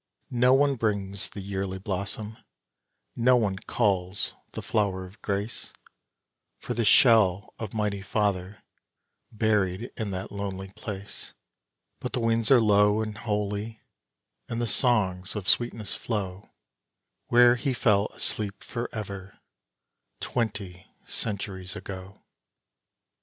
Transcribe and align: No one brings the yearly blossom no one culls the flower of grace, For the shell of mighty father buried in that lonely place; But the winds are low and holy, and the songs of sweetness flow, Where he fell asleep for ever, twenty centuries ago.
No 0.33 0.55
one 0.55 0.77
brings 0.77 1.29
the 1.29 1.41
yearly 1.41 1.77
blossom 1.77 2.39
no 3.15 3.35
one 3.35 3.57
culls 3.57 4.33
the 4.53 4.63
flower 4.63 5.05
of 5.05 5.21
grace, 5.21 5.73
For 6.57 6.73
the 6.73 6.83
shell 6.83 7.53
of 7.59 7.75
mighty 7.75 8.01
father 8.01 8.63
buried 9.31 9.91
in 9.95 10.09
that 10.09 10.31
lonely 10.31 10.69
place; 10.69 11.35
But 11.99 12.13
the 12.13 12.19
winds 12.19 12.49
are 12.49 12.59
low 12.59 13.03
and 13.03 13.15
holy, 13.15 13.79
and 14.49 14.59
the 14.59 14.65
songs 14.65 15.35
of 15.35 15.47
sweetness 15.47 15.93
flow, 15.93 16.49
Where 17.27 17.53
he 17.53 17.71
fell 17.71 18.07
asleep 18.07 18.63
for 18.63 18.89
ever, 18.91 19.37
twenty 20.19 20.87
centuries 21.05 21.75
ago. 21.75 22.23